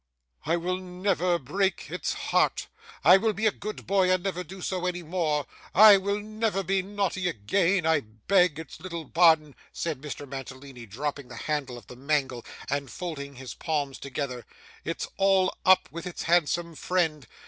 'I 0.47 0.57
will 0.57 0.77
never 0.77 1.37
break 1.37 1.91
its 1.91 2.13
heart, 2.13 2.69
I 3.03 3.17
will 3.17 3.33
be 3.33 3.45
a 3.45 3.51
good 3.51 3.85
boy, 3.85 4.11
and 4.11 4.23
never 4.23 4.43
do 4.43 4.59
so 4.59 4.87
any 4.87 5.03
more; 5.03 5.45
I 5.75 5.97
will 5.97 6.19
never 6.19 6.63
be 6.63 6.81
naughty 6.81 7.29
again; 7.29 7.85
I 7.85 7.99
beg 7.99 8.57
its 8.57 8.79
little 8.79 9.07
pardon,' 9.07 9.53
said 9.71 10.01
Mr. 10.01 10.27
Mantalini, 10.27 10.87
dropping 10.87 11.27
the 11.27 11.35
handle 11.35 11.77
of 11.77 11.85
the 11.85 11.95
mangle, 11.95 12.43
and 12.67 12.89
folding 12.89 13.35
his 13.35 13.53
palms 13.53 13.99
together; 13.99 14.43
'it 14.83 15.01
is 15.03 15.07
all 15.17 15.55
up 15.67 15.87
with 15.91 16.07
its 16.07 16.23
handsome 16.23 16.73
friend! 16.73 17.27